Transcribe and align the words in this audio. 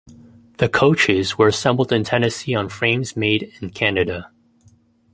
The 0.57 0.67
coaches 0.67 1.37
were 1.37 1.49
assembled 1.49 1.91
in 1.93 2.03
Tennessee 2.03 2.55
on 2.55 2.69
frames 2.69 3.15
made 3.15 3.53
in 3.61 3.69
Canada. 3.69 4.31